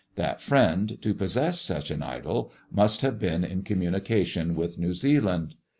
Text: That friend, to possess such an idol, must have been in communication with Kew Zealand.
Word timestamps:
That 0.15 0.41
friend, 0.41 0.97
to 1.03 1.13
possess 1.13 1.61
such 1.61 1.91
an 1.91 2.01
idol, 2.01 2.51
must 2.71 3.01
have 3.01 3.19
been 3.19 3.43
in 3.43 3.61
communication 3.61 4.55
with 4.55 4.77
Kew 4.77 4.95
Zealand. 4.95 5.53